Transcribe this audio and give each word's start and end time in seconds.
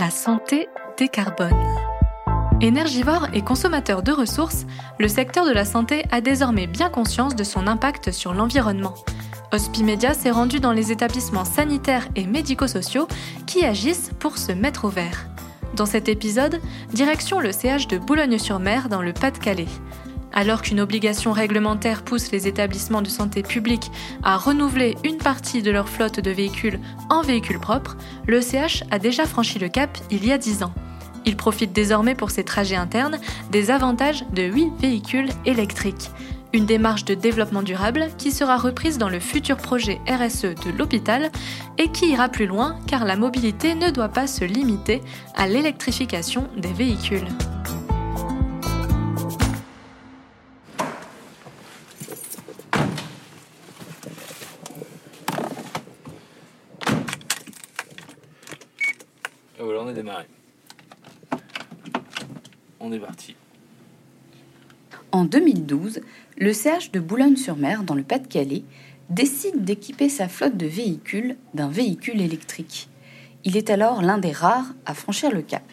La 0.00 0.08
santé 0.08 0.66
décarbone. 0.96 1.52
Énergivore 2.62 3.26
et 3.34 3.42
consommateur 3.42 4.02
de 4.02 4.12
ressources, 4.12 4.64
le 4.98 5.08
secteur 5.08 5.44
de 5.44 5.52
la 5.52 5.66
santé 5.66 6.06
a 6.10 6.22
désormais 6.22 6.66
bien 6.66 6.88
conscience 6.88 7.36
de 7.36 7.44
son 7.44 7.66
impact 7.66 8.10
sur 8.10 8.32
l'environnement. 8.32 8.94
Hospimedia 9.52 10.14
s'est 10.14 10.30
rendu 10.30 10.58
dans 10.58 10.72
les 10.72 10.90
établissements 10.90 11.44
sanitaires 11.44 12.08
et 12.16 12.24
médico-sociaux 12.24 13.08
qui 13.46 13.62
agissent 13.62 14.10
pour 14.18 14.38
se 14.38 14.52
mettre 14.52 14.86
au 14.86 14.88
vert. 14.88 15.26
Dans 15.76 15.84
cet 15.84 16.08
épisode, 16.08 16.62
direction 16.94 17.38
le 17.38 17.52
CH 17.52 17.86
de 17.86 17.98
Boulogne-sur-Mer 17.98 18.88
dans 18.88 19.02
le 19.02 19.12
Pas-de-Calais. 19.12 19.68
Alors 20.32 20.62
qu'une 20.62 20.80
obligation 20.80 21.32
réglementaire 21.32 22.02
pousse 22.02 22.30
les 22.30 22.46
établissements 22.46 23.02
de 23.02 23.08
santé 23.08 23.42
publics 23.42 23.90
à 24.22 24.36
renouveler 24.36 24.96
une 25.04 25.18
partie 25.18 25.62
de 25.62 25.70
leur 25.70 25.88
flotte 25.88 26.20
de 26.20 26.30
véhicules 26.30 26.78
en 27.08 27.22
véhicules 27.22 27.60
propres, 27.60 27.96
le 28.26 28.40
CH 28.40 28.84
a 28.90 28.98
déjà 28.98 29.26
franchi 29.26 29.58
le 29.58 29.68
cap 29.68 29.98
il 30.10 30.24
y 30.24 30.32
a 30.32 30.38
10 30.38 30.62
ans. 30.62 30.72
Il 31.26 31.36
profite 31.36 31.72
désormais 31.72 32.14
pour 32.14 32.30
ses 32.30 32.44
trajets 32.44 32.76
internes 32.76 33.18
des 33.50 33.70
avantages 33.70 34.24
de 34.32 34.42
8 34.44 34.72
véhicules 34.80 35.28
électriques. 35.44 36.10
Une 36.52 36.66
démarche 36.66 37.04
de 37.04 37.14
développement 37.14 37.62
durable 37.62 38.08
qui 38.18 38.32
sera 38.32 38.56
reprise 38.56 38.98
dans 38.98 39.08
le 39.08 39.20
futur 39.20 39.56
projet 39.56 40.00
RSE 40.08 40.54
de 40.64 40.70
l'hôpital 40.76 41.30
et 41.78 41.90
qui 41.92 42.10
ira 42.10 42.28
plus 42.28 42.46
loin 42.46 42.76
car 42.86 43.04
la 43.04 43.16
mobilité 43.16 43.74
ne 43.74 43.90
doit 43.90 44.08
pas 44.08 44.26
se 44.26 44.44
limiter 44.44 45.00
à 45.36 45.46
l'électrification 45.46 46.48
des 46.56 46.72
véhicules. 46.72 47.28
Voilà, 59.62 59.82
on 59.82 59.90
est 59.90 59.94
démarré. 59.94 60.24
On 62.80 62.90
est 62.92 62.98
parti. 62.98 63.36
En 65.12 65.24
2012, 65.24 66.00
le 66.38 66.52
CH 66.52 66.92
de 66.92 67.00
Boulogne-sur-Mer, 67.00 67.82
dans 67.82 67.94
le 67.94 68.02
Pas-de-Calais, 68.02 68.62
décide 69.10 69.64
d'équiper 69.64 70.08
sa 70.08 70.28
flotte 70.28 70.56
de 70.56 70.66
véhicules 70.66 71.36
d'un 71.52 71.68
véhicule 71.68 72.22
électrique. 72.22 72.88
Il 73.44 73.56
est 73.56 73.68
alors 73.68 74.00
l'un 74.02 74.18
des 74.18 74.32
rares 74.32 74.72
à 74.86 74.94
franchir 74.94 75.30
le 75.30 75.42
cap. 75.42 75.66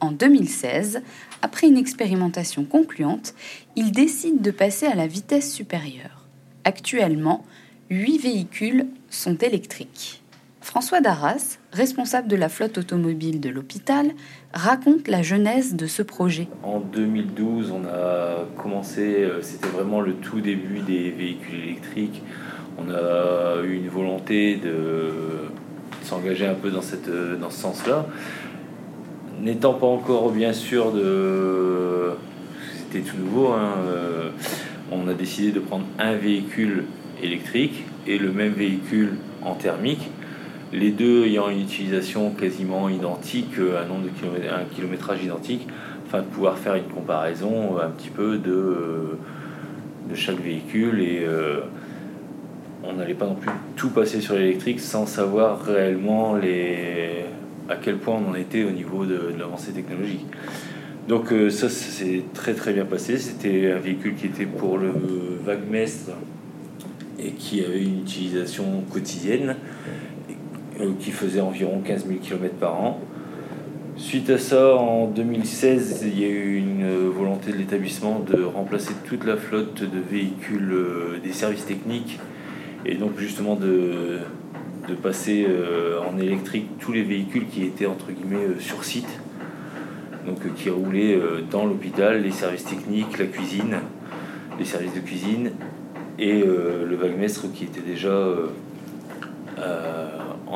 En 0.00 0.12
2016, 0.12 1.02
après 1.40 1.68
une 1.68 1.78
expérimentation 1.78 2.64
concluante, 2.64 3.34
il 3.76 3.92
décide 3.92 4.42
de 4.42 4.50
passer 4.50 4.86
à 4.86 4.94
la 4.94 5.06
vitesse 5.06 5.52
supérieure. 5.52 6.26
Actuellement, 6.64 7.46
8 7.88 8.18
véhicules 8.18 8.86
sont 9.08 9.36
électriques. 9.36 10.22
François 10.70 11.00
Darras, 11.00 11.58
responsable 11.72 12.28
de 12.28 12.36
la 12.36 12.48
flotte 12.48 12.78
automobile 12.78 13.40
de 13.40 13.50
l'hôpital, 13.50 14.12
raconte 14.54 15.08
la 15.08 15.20
genèse 15.20 15.74
de 15.74 15.88
ce 15.88 16.00
projet. 16.00 16.46
En 16.62 16.78
2012, 16.78 17.72
on 17.72 17.84
a 17.88 18.44
commencé, 18.56 19.24
euh, 19.24 19.42
c'était 19.42 19.66
vraiment 19.66 20.00
le 20.00 20.12
tout 20.12 20.40
début 20.40 20.78
des 20.78 21.10
véhicules 21.10 21.58
électriques. 21.64 22.22
On 22.78 22.88
a 22.88 23.64
eu 23.64 23.74
une 23.74 23.88
volonté 23.88 24.58
de 24.58 25.10
s'engager 26.04 26.46
un 26.46 26.54
peu 26.54 26.70
dans, 26.70 26.82
dans 27.40 27.50
ce 27.50 27.58
sens-là. 27.58 28.06
N'étant 29.40 29.74
pas 29.74 29.88
encore 29.88 30.30
bien 30.30 30.52
sûr 30.52 30.92
de... 30.92 32.12
C'était 32.76 33.00
tout 33.00 33.16
nouveau, 33.16 33.48
hein, 33.48 33.74
euh, 33.88 34.30
on 34.92 35.08
a 35.08 35.14
décidé 35.14 35.50
de 35.50 35.58
prendre 35.58 35.86
un 35.98 36.14
véhicule 36.14 36.84
électrique 37.20 37.86
et 38.06 38.18
le 38.18 38.30
même 38.30 38.52
véhicule 38.52 39.14
en 39.42 39.56
thermique 39.56 40.08
les 40.72 40.90
deux 40.90 41.26
ayant 41.26 41.48
une 41.48 41.60
utilisation 41.60 42.30
quasiment 42.30 42.88
identique, 42.88 43.54
un 43.58 43.86
nombre 43.86 44.04
de 44.04 44.74
kilométrage 44.74 45.24
identique, 45.24 45.66
afin 46.06 46.22
de 46.22 46.26
pouvoir 46.26 46.58
faire 46.58 46.74
une 46.74 46.84
comparaison 46.84 47.78
un 47.78 47.88
petit 47.88 48.10
peu 48.10 48.38
de, 48.38 49.16
de 50.10 50.14
chaque 50.14 50.40
véhicule 50.40 51.00
et 51.00 51.20
euh, 51.22 51.60
on 52.82 52.94
n'allait 52.94 53.14
pas 53.14 53.26
non 53.26 53.36
plus 53.36 53.50
tout 53.76 53.90
passer 53.90 54.20
sur 54.20 54.34
l'électrique 54.34 54.80
sans 54.80 55.06
savoir 55.06 55.62
réellement 55.62 56.34
à 57.68 57.76
quel 57.76 57.98
point 57.98 58.16
on 58.16 58.30
en 58.30 58.34
était 58.34 58.64
au 58.64 58.70
niveau 58.70 59.04
de, 59.04 59.34
l'avancée 59.38 59.72
technologique. 59.72 60.26
Donc 61.08 61.32
euh, 61.32 61.50
ça, 61.50 61.68
s'est 61.68 62.22
très 62.34 62.54
très 62.54 62.72
bien 62.72 62.84
passé. 62.84 63.18
C'était 63.18 63.72
un 63.72 63.78
véhicule 63.78 64.14
qui 64.16 64.26
était 64.26 64.46
pour 64.46 64.78
le 64.78 64.92
Wagmestre 65.44 66.12
et 67.18 67.32
qui 67.32 67.64
avait 67.64 67.82
une 67.82 68.00
utilisation 68.00 68.82
quotidienne 68.90 69.50
euh, 69.50 69.90
qui 70.98 71.10
faisait 71.10 71.40
environ 71.40 71.80
15 71.84 72.06
000 72.06 72.18
km 72.20 72.54
par 72.54 72.80
an. 72.80 73.00
Suite 73.96 74.30
à 74.30 74.38
ça, 74.38 74.76
en 74.76 75.08
2016, 75.08 76.04
il 76.06 76.18
y 76.18 76.24
a 76.24 76.28
eu 76.28 76.56
une 76.56 77.08
volonté 77.08 77.52
de 77.52 77.58
l'établissement 77.58 78.20
de 78.20 78.42
remplacer 78.42 78.94
toute 79.06 79.26
la 79.26 79.36
flotte 79.36 79.82
de 79.82 80.00
véhicules 80.10 80.72
euh, 80.72 81.18
des 81.22 81.32
services 81.32 81.66
techniques 81.66 82.18
et 82.86 82.94
donc 82.94 83.18
justement 83.18 83.56
de, 83.56 84.20
de 84.88 84.94
passer 84.94 85.44
euh, 85.46 86.00
en 86.00 86.18
électrique 86.18 86.66
tous 86.78 86.92
les 86.92 87.02
véhicules 87.02 87.46
qui 87.46 87.64
étaient 87.64 87.84
entre 87.84 88.10
guillemets 88.10 88.58
sur 88.58 88.84
site, 88.84 89.20
donc 90.26 90.38
qui 90.54 90.70
roulaient 90.70 91.18
dans 91.50 91.66
l'hôpital, 91.66 92.22
les 92.22 92.30
services 92.30 92.64
techniques, 92.64 93.18
la 93.18 93.26
cuisine, 93.26 93.76
les 94.58 94.64
services 94.64 94.94
de 94.94 95.00
cuisine 95.00 95.50
et 96.18 96.40
le 96.40 96.94
vaguemestre 96.96 97.52
qui 97.52 97.64
était 97.64 97.80
déjà 97.80 98.14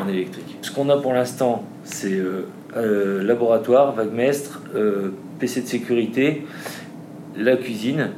électrique. 0.09 0.59
Ce 0.63 0.71
qu'on 0.71 0.89
a 0.89 0.97
pour 0.97 1.13
l'instant, 1.13 1.65
c'est 1.85 2.13
euh, 2.13 2.47
euh, 2.77 3.23
laboratoire, 3.23 3.95
vaguemestre, 3.95 4.63
euh, 4.75 5.11
PC 5.39 5.63
de 5.63 5.67
sécurité, 5.67 6.43
la 7.37 7.57
cuisine, 7.57 8.11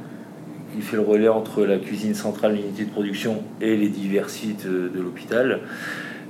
qui 0.75 0.83
fait 0.83 0.97
le 0.97 1.03
relais 1.03 1.29
entre 1.29 1.65
la 1.65 1.79
cuisine 1.79 2.15
centrale, 2.15 2.55
l'unité 2.55 2.85
de 2.85 2.91
production 2.91 3.43
et 3.61 3.77
les 3.77 3.89
divers 3.89 4.29
sites 4.29 4.67
de 4.67 5.01
l'hôpital, 5.01 5.61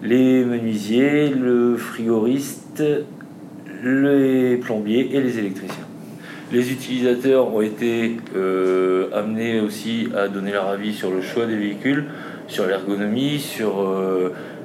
les 0.02 0.44
menuisiers, 0.44 1.30
le 1.30 1.76
frigoriste, 1.76 2.82
les 3.82 4.56
plombiers 4.56 5.16
et 5.16 5.20
les 5.20 5.38
électriciens. 5.38 5.86
Les 6.52 6.70
utilisateurs 6.70 7.52
ont 7.52 7.60
été 7.60 8.18
amenés 9.12 9.60
aussi 9.60 10.08
à 10.16 10.28
donner 10.28 10.52
leur 10.52 10.68
avis 10.68 10.94
sur 10.94 11.10
le 11.10 11.22
choix 11.22 11.46
des 11.46 11.56
véhicules, 11.56 12.04
sur 12.46 12.66
l'ergonomie, 12.66 13.40
sur 13.40 13.84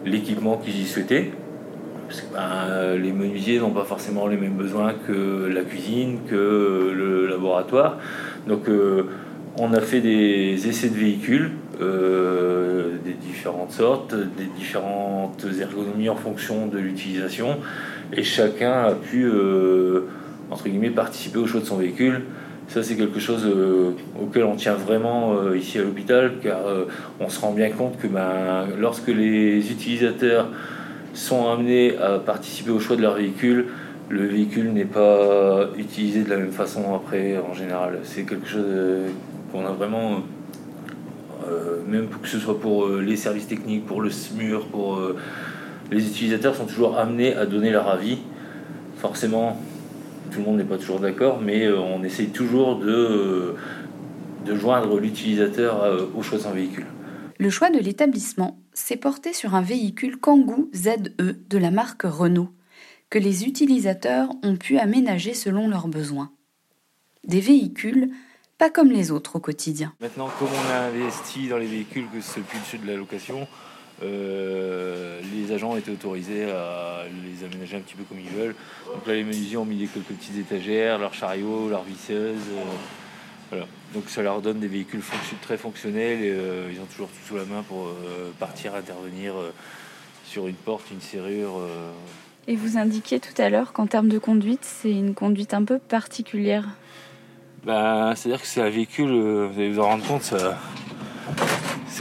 l'équipement 0.05 0.57
qu'ils 0.57 0.79
y 0.81 0.85
souhaitaient. 0.85 1.31
Parce 2.07 2.21
que 2.21 2.33
ben, 2.33 3.01
les 3.01 3.13
menuisiers 3.13 3.59
n'ont 3.59 3.71
pas 3.71 3.85
forcément 3.85 4.27
les 4.27 4.35
mêmes 4.35 4.57
besoins 4.57 4.93
que 5.07 5.49
la 5.53 5.61
cuisine, 5.61 6.19
que 6.29 6.91
le 6.93 7.27
laboratoire. 7.27 7.99
Donc 8.47 8.67
euh, 8.67 9.03
on 9.57 9.73
a 9.73 9.81
fait 9.81 10.01
des 10.01 10.67
essais 10.67 10.89
de 10.89 10.97
véhicules, 10.97 11.51
euh, 11.81 12.97
des 13.03 13.13
différentes 13.13 13.71
sortes, 13.71 14.13
des 14.13 14.45
différentes 14.57 15.45
ergonomies 15.59 16.09
en 16.09 16.15
fonction 16.15 16.67
de 16.67 16.77
l'utilisation. 16.77 17.57
Et 18.13 18.23
chacun 18.23 18.83
a 18.83 18.91
pu, 18.91 19.25
euh, 19.25 20.01
entre 20.49 20.67
guillemets, 20.67 20.89
participer 20.89 21.39
au 21.39 21.47
choix 21.47 21.61
de 21.61 21.65
son 21.65 21.77
véhicule. 21.77 22.23
Ça, 22.73 22.83
c'est 22.83 22.95
quelque 22.95 23.19
chose 23.19 23.45
auquel 24.21 24.45
on 24.45 24.55
tient 24.55 24.75
vraiment 24.75 25.51
ici 25.53 25.77
à 25.77 25.81
l'hôpital, 25.81 26.35
car 26.41 26.59
on 27.19 27.27
se 27.27 27.37
rend 27.41 27.51
bien 27.51 27.69
compte 27.69 27.97
que 27.99 28.07
ben, 28.07 28.67
lorsque 28.79 29.09
les 29.09 29.71
utilisateurs 29.71 30.47
sont 31.13 31.49
amenés 31.49 31.97
à 31.97 32.17
participer 32.19 32.71
au 32.71 32.79
choix 32.79 32.95
de 32.95 33.01
leur 33.01 33.15
véhicule, 33.15 33.65
le 34.07 34.25
véhicule 34.25 34.71
n'est 34.71 34.85
pas 34.85 35.67
utilisé 35.77 36.23
de 36.23 36.29
la 36.29 36.37
même 36.37 36.51
façon 36.51 36.95
après 36.95 37.37
en 37.39 37.53
général. 37.53 37.99
C'est 38.03 38.23
quelque 38.23 38.47
chose 38.47 38.65
qu'on 39.51 39.65
a 39.65 39.71
vraiment, 39.71 40.21
euh, 41.47 41.81
même 41.87 42.07
que 42.07 42.27
ce 42.27 42.39
soit 42.39 42.59
pour 42.59 42.85
euh, 42.85 43.01
les 43.01 43.15
services 43.15 43.47
techniques, 43.47 43.85
pour 43.85 44.01
le 44.01 44.09
SMUR, 44.09 44.65
euh, 44.75 45.15
les 45.91 46.07
utilisateurs 46.07 46.55
sont 46.55 46.65
toujours 46.65 46.97
amenés 46.97 47.35
à 47.35 47.45
donner 47.45 47.69
leur 47.69 47.89
avis. 47.89 48.19
Forcément, 48.97 49.59
tout 50.31 50.39
le 50.39 50.45
monde 50.45 50.57
n'est 50.57 50.63
pas 50.63 50.77
toujours 50.77 50.99
d'accord, 50.99 51.41
mais 51.41 51.69
on 51.69 52.03
essaye 52.03 52.29
toujours 52.29 52.77
de, 52.77 53.55
de 54.45 54.55
joindre 54.55 54.99
l'utilisateur 54.99 56.09
au 56.15 56.23
choix 56.23 56.37
de 56.37 56.43
son 56.43 56.51
véhicule. 56.51 56.85
Le 57.37 57.49
choix 57.49 57.69
de 57.69 57.79
l'établissement 57.79 58.59
s'est 58.73 58.97
porté 58.97 59.33
sur 59.33 59.55
un 59.55 59.61
véhicule 59.61 60.17
Kangoo 60.17 60.69
ZE 60.73 60.97
de 61.17 61.57
la 61.57 61.71
marque 61.71 62.03
Renault, 62.03 62.49
que 63.09 63.19
les 63.19 63.45
utilisateurs 63.45 64.29
ont 64.43 64.55
pu 64.55 64.77
aménager 64.77 65.33
selon 65.33 65.67
leurs 65.67 65.87
besoins. 65.87 66.31
Des 67.27 67.41
véhicules 67.41 68.09
pas 68.61 68.69
comme 68.69 68.91
les 68.91 69.09
autres 69.09 69.37
au 69.37 69.39
quotidien. 69.39 69.91
Maintenant, 69.99 70.29
comme 70.37 70.49
on 70.49 70.71
a 70.71 70.81
investi 70.81 71.47
dans 71.47 71.57
les 71.57 71.65
véhicules, 71.65 72.05
que 72.13 72.21
ce 72.21 72.39
plus 72.39 72.77
de 72.77 72.85
la 72.85 72.95
location, 72.95 73.47
euh, 74.03 75.19
les 75.33 75.53
agents 75.53 75.71
ont 75.71 75.77
été 75.77 75.91
autorisés 75.91 76.49
à 76.51 77.03
les 77.05 77.45
aménager 77.45 77.77
un 77.77 77.81
petit 77.81 77.95
peu 77.95 78.03
comme 78.03 78.19
ils 78.19 78.29
veulent. 78.29 78.55
Donc 78.93 79.05
là, 79.07 79.13
les 79.13 79.23
menuisiers 79.23 79.57
ont 79.57 79.65
mis 79.65 79.77
des 79.77 79.87
quelques 79.87 80.05
petites 80.07 80.37
étagères, 80.37 80.97
leurs 80.99 81.13
chariots, 81.13 81.69
leurs 81.69 81.83
visseuses. 81.83 82.37
Euh, 82.51 82.63
voilà. 83.51 83.65
Donc 83.93 84.05
ça 84.07 84.21
leur 84.21 84.41
donne 84.41 84.59
des 84.59 84.67
véhicules 84.67 85.01
très 85.41 85.57
fonctionnels 85.57 86.23
et 86.23 86.31
euh, 86.31 86.71
ils 86.71 86.79
ont 86.79 86.85
toujours 86.85 87.09
tout 87.09 87.27
sous 87.27 87.35
la 87.35 87.43
main 87.43 87.61
pour 87.63 87.87
euh, 87.87 88.31
partir, 88.39 88.73
intervenir 88.73 89.33
euh, 89.35 89.51
sur 90.25 90.47
une 90.47 90.55
porte, 90.55 90.89
une 90.91 91.01
serrure, 91.01 91.59
Et 92.47 92.55
vous 92.55 92.77
indiquiez 92.77 93.19
tout 93.19 93.39
à 93.41 93.49
l'heure 93.49 93.73
qu'en 93.73 93.87
termes 93.87 94.07
de 94.07 94.17
conduite, 94.17 94.63
c'est 94.63 94.91
une 94.91 95.13
conduite 95.13 95.53
un 95.53 95.65
peu 95.65 95.77
particulière. 95.77 96.69
Ben, 97.65 98.15
C'est-à-dire 98.15 98.41
que 98.41 98.47
c'est 98.47 98.61
un 98.61 98.69
véhicule, 98.69 99.11
vous 99.11 99.59
allez 99.59 99.73
vous 99.73 99.81
en 99.81 99.87
rendre 99.87 100.07
compte, 100.07 100.23
ça, 100.23 100.57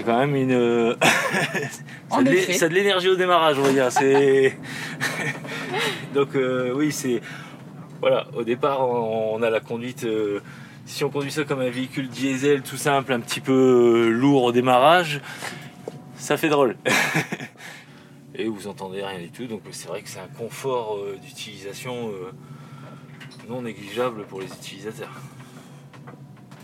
c'est 0.01 0.07
quand 0.07 0.19
même 0.19 0.35
une. 0.35 0.53
Euh, 0.53 0.97
ça, 2.11 2.23
de 2.23 2.69
de 2.69 2.75
l'énergie 2.75 3.09
au 3.09 3.17
démarrage, 3.17 3.59
on 3.59 3.63
va 3.63 3.73
dire. 3.73 3.93
C'est... 3.93 4.57
Donc, 6.15 6.35
euh, 6.35 6.73
oui, 6.75 6.91
c'est. 6.91 7.21
Voilà, 8.01 8.27
au 8.35 8.43
départ, 8.43 8.89
on, 8.89 9.43
a 9.43 9.51
la 9.51 9.61
conduite. 9.61 10.07
si 10.87 11.05
on 11.05 11.11
conduit 11.11 11.31
ça 11.31 11.45
comme 11.45 11.61
un 11.61 11.69
véhicule 11.69 12.09
diesel 12.09 12.63
tout 12.63 12.79
simple, 12.79 13.13
un 13.13 13.21
petit 13.21 13.41
peu 13.41 14.09
lourd 14.09 14.45
au 14.45 14.53
démarrage, 14.53 15.21
ça 16.17 16.39
fait 16.39 16.49
drôle. 16.49 16.77
et 18.35 18.49
vous 18.49 18.67
entendez 18.69 19.05
rien 19.05 19.19
du 19.19 19.31
tout. 19.31 19.47
Donc 19.47 19.61
c'est 19.71 19.89
vrai 19.89 20.01
que 20.01 20.09
c'est 20.09 20.21
un 20.21 20.29
confort 20.39 20.97
euh, 20.97 21.19
d'utilisation 21.23 22.09
euh, 22.09 22.33
non 23.49 23.63
négligeable 23.63 24.25
pour 24.25 24.41
les 24.41 24.47
utilisateurs. 24.47 25.13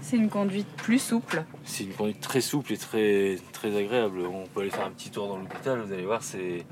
C'est 0.08 0.19
une 0.19 0.29
conduite 0.29 0.69
plus 0.76 1.00
souple. 1.00 1.43
C'est 1.64 1.82
une 1.82 1.93
conduite 1.93 2.20
très 2.20 2.41
souple 2.41 2.73
et 2.73 2.76
très, 2.76 3.38
très 3.53 3.76
agréable. 3.76 4.20
On 4.20 4.47
peut 4.47 4.61
aller 4.61 4.70
faire 4.70 4.87
un 4.87 4.93
petit 4.93 5.11
tour 5.11 5.26
dans 5.26 5.37
l'hôpital, 5.37 5.81
vous 5.81 5.93
allez 5.93 6.05
voir, 6.05 6.23
c'est. 6.23 6.64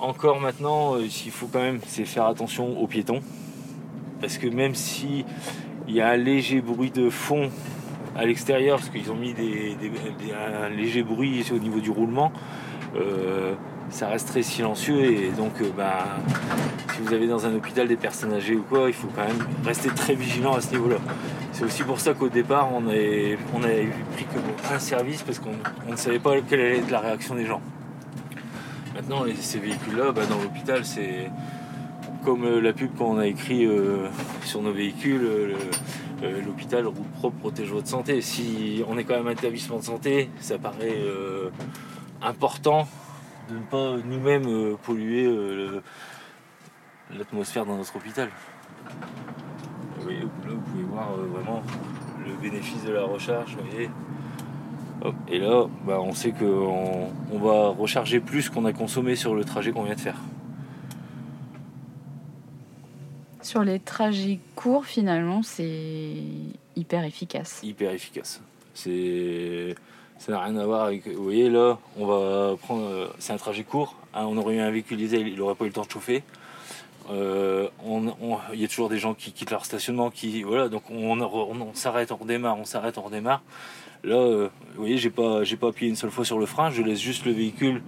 Encore 0.00 0.40
maintenant, 0.40 0.96
euh, 0.96 1.04
il 1.04 1.30
faut 1.30 1.46
quand 1.46 1.60
même 1.60 1.78
c'est 1.86 2.04
faire 2.04 2.26
attention 2.26 2.80
aux 2.80 2.88
piétons. 2.88 3.20
Parce 4.20 4.38
que 4.38 4.48
même 4.48 4.74
si 4.74 5.24
il 5.86 5.94
y 5.94 6.00
a 6.00 6.08
un 6.08 6.16
léger 6.16 6.60
bruit 6.60 6.90
de 6.90 7.10
fond 7.10 7.48
à 8.16 8.26
l'extérieur, 8.26 8.78
parce 8.78 8.90
qu'ils 8.90 9.12
ont 9.12 9.16
mis 9.16 9.32
des, 9.32 9.76
un 10.34 10.68
léger 10.68 11.04
bruit 11.04 11.46
au 11.52 11.58
niveau 11.60 11.78
du 11.78 11.90
roulement, 11.90 12.32
ça 13.90 14.08
reste 14.08 14.28
très 14.28 14.42
silencieux 14.42 15.04
et 15.04 15.30
donc 15.30 15.60
euh, 15.60 15.70
bah, 15.76 16.06
si 16.94 17.00
vous 17.02 17.12
avez 17.12 17.26
dans 17.26 17.46
un 17.46 17.54
hôpital 17.54 17.88
des 17.88 17.96
personnes 17.96 18.32
âgées 18.32 18.54
ou 18.54 18.62
quoi, 18.62 18.88
il 18.88 18.94
faut 18.94 19.08
quand 19.14 19.26
même 19.26 19.46
rester 19.64 19.88
très 19.90 20.14
vigilant 20.14 20.54
à 20.54 20.60
ce 20.60 20.70
niveau-là. 20.70 20.96
C'est 21.52 21.64
aussi 21.64 21.82
pour 21.82 21.98
ça 22.00 22.14
qu'au 22.14 22.28
départ 22.28 22.68
on 22.72 22.86
avait, 22.88 23.36
on 23.54 23.62
avait 23.62 23.88
pris 24.14 24.24
que 24.24 24.74
un 24.74 24.78
service 24.78 25.22
parce 25.22 25.38
qu'on 25.38 25.90
ne 25.90 25.96
savait 25.96 26.20
pas 26.20 26.40
quelle 26.40 26.60
allait 26.60 26.78
être 26.78 26.90
la 26.90 27.00
réaction 27.00 27.34
des 27.34 27.46
gens. 27.46 27.60
Maintenant 28.94 29.24
ces 29.40 29.58
véhicules-là, 29.58 30.12
bah, 30.12 30.22
dans 30.28 30.40
l'hôpital 30.40 30.84
c'est 30.84 31.30
comme 32.24 32.44
euh, 32.44 32.60
la 32.60 32.72
pub 32.72 32.94
qu'on 32.94 33.18
a 33.18 33.26
écrit 33.26 33.64
euh, 33.66 34.06
sur 34.44 34.62
nos 34.62 34.72
véhicules, 34.72 35.56
l'hôpital 36.46 36.86
route 36.86 37.10
propre 37.18 37.38
protège 37.38 37.70
votre 37.70 37.88
santé. 37.88 38.20
Si 38.20 38.84
on 38.88 38.98
est 38.98 39.04
quand 39.04 39.16
même 39.16 39.26
un 39.26 39.32
établissement 39.32 39.78
de 39.78 39.84
santé, 39.84 40.28
ça 40.38 40.58
paraît 40.58 40.98
important 42.20 42.86
de 43.50 43.56
ne 43.56 43.62
pas 43.62 43.96
nous-mêmes 44.04 44.46
euh, 44.46 44.76
polluer 44.82 45.26
euh, 45.26 45.82
l'atmosphère 47.16 47.66
dans 47.66 47.76
notre 47.76 47.96
hôpital. 47.96 48.28
là, 48.28 50.04
vous 50.04 50.60
pouvez 50.60 50.84
voir 50.84 51.12
euh, 51.12 51.26
vraiment 51.26 51.62
le 52.24 52.34
bénéfice 52.40 52.84
de 52.84 52.92
la 52.92 53.02
recharge. 53.02 53.56
Et 55.28 55.38
là, 55.38 55.66
bah, 55.86 56.00
on 56.00 56.12
sait 56.12 56.32
qu'on 56.32 57.10
on 57.32 57.38
va 57.38 57.68
recharger 57.68 58.20
plus 58.20 58.50
qu'on 58.50 58.66
a 58.66 58.72
consommé 58.72 59.16
sur 59.16 59.34
le 59.34 59.44
trajet 59.44 59.72
qu'on 59.72 59.84
vient 59.84 59.94
de 59.94 60.00
faire. 60.00 60.20
Sur 63.40 63.64
les 63.64 63.80
trajets 63.80 64.38
courts, 64.54 64.84
finalement, 64.84 65.42
c'est 65.42 66.16
hyper 66.76 67.04
efficace. 67.04 67.60
Hyper 67.62 67.92
efficace. 67.92 68.42
C'est 68.74 69.74
ça 70.20 70.32
n'a 70.32 70.40
rien 70.40 70.56
à 70.56 70.66
voir 70.66 70.84
avec. 70.84 71.08
Vous 71.08 71.24
voyez, 71.24 71.48
là, 71.48 71.78
on 71.98 72.06
va 72.06 72.54
prendre. 72.56 72.84
Euh, 72.84 73.06
c'est 73.18 73.32
un 73.32 73.38
trajet 73.38 73.64
court. 73.64 73.96
Hein, 74.14 74.26
on 74.28 74.36
aurait 74.36 74.56
eu 74.56 74.60
un 74.60 74.70
véhicule 74.70 74.98
diesel, 74.98 75.26
il 75.26 75.36
n'aurait 75.36 75.54
pas 75.54 75.64
eu 75.64 75.68
le 75.68 75.72
temps 75.72 75.84
de 75.84 75.90
chauffer. 75.90 76.22
Euh, 77.10 77.68
il 78.52 78.60
y 78.60 78.64
a 78.64 78.68
toujours 78.68 78.90
des 78.90 78.98
gens 78.98 79.14
qui 79.14 79.32
quittent 79.32 79.50
leur 79.50 79.64
stationnement, 79.64 80.10
qui 80.10 80.42
voilà, 80.42 80.68
donc 80.68 80.82
on, 80.90 81.72
s'arrête, 81.74 82.12
on 82.12 82.16
redémarre, 82.16 82.58
on 82.58 82.66
s'arrête, 82.66 82.98
on 82.98 83.02
redémarre. 83.02 83.42
Là, 84.04 84.16
euh, 84.16 84.48
vous 84.74 84.82
voyez, 84.82 84.98
j'ai 84.98 85.10
pas, 85.10 85.42
j'ai 85.42 85.56
pas 85.56 85.68
appuyé 85.68 85.90
une 85.90 85.96
seule 85.96 86.10
fois 86.10 86.24
sur 86.24 86.38
le 86.38 86.46
frein, 86.46 86.70
je 86.70 86.82
laisse 86.82 87.00
juste 87.00 87.24
le 87.24 87.32
véhicule 87.32 87.82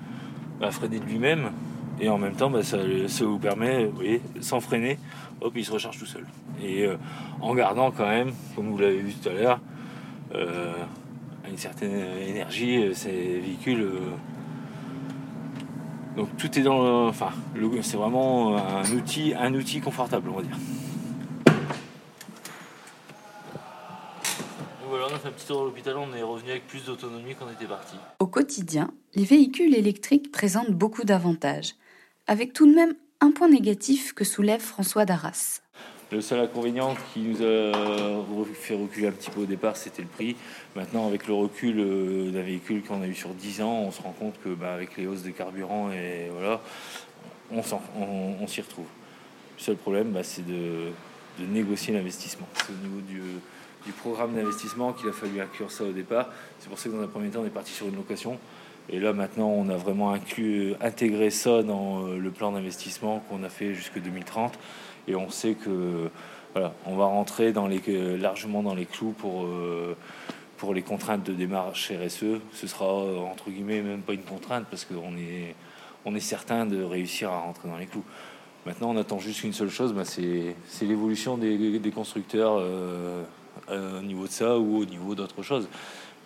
bah, 0.59 0.71
freiner 0.71 0.99
de 0.99 1.05
lui-même, 1.05 1.53
et 2.01 2.09
en 2.09 2.19
même 2.19 2.35
temps, 2.35 2.51
bah, 2.51 2.63
ça, 2.63 2.79
vous 3.21 3.39
permet, 3.39 3.85
vous 3.85 3.97
voyez, 3.97 4.23
sans 4.41 4.61
freiner, 4.61 4.99
hop, 5.41 5.53
il 5.55 5.65
se 5.65 5.73
recharge 5.73 5.99
tout 5.99 6.07
seul. 6.07 6.27
Et 6.63 6.89
en 7.41 7.55
gardant 7.55 7.91
quand 7.91 8.09
même, 8.09 8.33
comme 8.57 8.71
vous 8.71 8.79
l'avez 8.79 8.99
vu 8.99 9.13
tout 9.13 9.29
à 9.29 9.33
l'heure, 9.33 9.61
une 11.49 11.57
certaine 11.57 11.93
énergie, 12.29 12.77
euh, 12.77 12.95
ces 12.95 13.41
véhicules. 13.41 13.83
Euh. 13.83 14.11
Donc 16.17 16.37
tout 16.37 16.59
est 16.59 16.63
dans 16.63 17.09
Enfin, 17.09 17.31
c'est 17.83 17.97
vraiment 17.97 18.57
un 18.57 18.85
outil, 18.93 19.33
un 19.35 19.55
outil 19.55 19.81
confortable, 19.81 20.29
on 20.29 20.37
va 20.37 20.43
dire. 20.43 20.59
voilà, 24.93 25.07
on 25.11 25.15
a 25.17 25.19
fait 25.19 25.29
un 25.29 25.33
petit 25.33 25.47
tour 25.47 25.63
à 25.63 25.65
l'hôpital, 25.65 25.97
on 25.97 26.13
est 26.15 26.23
revenu 26.23 26.51
avec 26.51 26.67
plus 26.67 26.85
d'autonomie 26.85 27.35
qu'on 27.35 27.51
était 27.51 27.65
parti. 27.65 27.97
Au 28.19 28.27
quotidien, 28.27 28.91
les 29.15 29.25
véhicules 29.25 29.75
électriques 29.75 30.31
présentent 30.31 30.73
beaucoup 30.73 31.05
d'avantages, 31.05 31.77
avec 32.27 32.53
tout 32.53 32.67
de 32.67 32.75
même 32.75 32.93
un 33.23 33.31
point 33.31 33.49
négatif 33.49 34.13
que 34.13 34.25
soulève 34.25 34.61
François 34.61 35.07
Darras. 35.07 35.63
Le 36.13 36.21
seul 36.21 36.41
inconvénient 36.41 36.95
qui 37.15 37.21
nous 37.21 37.43
a 37.43 37.73
fait 38.53 38.75
reculer 38.75 39.07
un 39.07 39.13
petit 39.13 39.31
peu 39.31 39.41
au 39.41 39.47
départ, 39.47 39.79
c'était 39.79 40.03
le 40.03 40.09
prix. 40.09 40.37
Maintenant, 40.77 41.07
avec 41.07 41.27
le 41.27 41.33
recul 41.33 41.77
euh, 41.79 42.31
d'un 42.31 42.43
véhicule 42.43 42.83
qu'on 42.83 43.01
a 43.01 43.07
eu 43.07 43.15
sur 43.15 43.31
10 43.31 43.63
ans, 43.63 43.85
on 43.87 43.91
se 43.91 44.03
rend 44.03 44.13
compte 44.13 44.35
que 44.45 44.51
bah, 44.51 44.75
avec 44.75 44.99
les 44.99 45.07
hausses 45.07 45.23
de 45.23 45.31
carburant 45.31 45.91
et 45.91 46.29
voilà, 46.31 46.61
on, 47.51 48.47
s'y 48.47 48.61
retrouve. 48.61 48.85
Le 49.57 49.63
seul 49.63 49.77
problème, 49.77 50.11
bah, 50.11 50.23
c'est 50.23 50.47
de, 50.47 50.91
négocier 51.41 51.95
l'investissement. 51.95 52.47
C'est 52.57 52.73
au 52.73 52.87
niveau 52.87 53.01
du, 53.01 53.93
programme 53.93 54.35
d'investissement 54.35 54.93
qu'il 54.93 55.09
a 55.09 55.13
fallu 55.13 55.41
inclure 55.41 55.71
ça 55.71 55.85
au 55.85 55.93
départ. 55.93 56.29
C'est 56.61 56.69
pour 56.69 56.79
ça 56.79 56.91
que 56.91 56.95
dans 56.95 57.03
un 57.03 57.07
premier 57.07 57.31
temps, 57.31 57.41
on 57.41 57.47
est 57.47 57.51
parti 57.51 57.73
sur 57.73 57.89
une 57.89 57.97
location. 57.97 58.39
Et 58.91 59.01
là, 59.01 59.15
maintenant, 59.15 59.49
on 59.49 59.71
a 59.71 59.77
vraiment 59.77 60.13
inclus, 60.13 60.75
intégré 60.83 61.31
ça 61.31 61.63
dans 61.63 62.07
euh, 62.07 62.19
le 62.19 62.31
plan 62.31 62.53
d'investissement 62.53 63.21
qu'on 63.31 63.45
a 63.45 63.49
fait 63.49 63.73
jusque 63.73 63.99
2030 63.99 64.59
et 65.09 65.15
on 65.15 65.31
sait 65.31 65.55
que 65.55 66.11
voilà, 66.53 66.75
on 66.87 66.97
va 66.97 67.07
rentrer 67.07 67.53
dans 67.53 67.67
les, 67.67 67.81
largement 68.19 68.63
dans 68.63 68.75
les 68.75 68.85
clous 68.85 69.13
pour, 69.13 69.45
euh, 69.45 69.97
pour 70.59 70.75
les 70.75 70.83
contraintes 70.83 71.25
de 71.25 71.33
démarche 71.33 71.91
RSE. 71.91 72.41
Ce 72.53 72.67
sera 72.67 72.87
entre 72.87 73.51
guillemets 73.51 73.81
même 73.81 74.03
pas 74.03 74.13
une 74.13 74.23
contrainte 74.23 74.67
parce 74.71 74.85
qu'on 74.85 75.17
est, 75.17 75.55
on 76.05 76.15
est 76.15 76.21
certain 76.21 76.67
de 76.67 76.83
réussir 76.83 77.31
à 77.31 77.41
rentrer 77.41 77.69
dans 77.69 77.79
les 77.79 77.87
clous. 77.87 78.05
Maintenant, 78.65 78.91
on 78.91 78.97
attend 78.97 79.19
juste 79.19 79.43
une 79.43 79.53
seule 79.53 79.71
chose, 79.71 79.93
bah, 79.93 80.05
c'est, 80.05 80.55
l'évolution 80.83 81.37
des, 81.37 81.93
constructeurs 81.93 82.59
euh, 82.59 83.25
euh, 83.71 83.99
au 83.99 84.03
niveau 84.03 84.27
de 84.27 84.31
ça 84.31 84.57
ou 84.57 84.79
au 84.79 84.85
niveau 84.85 85.17
d'autres 85.17 85.43
choses. 85.43 85.69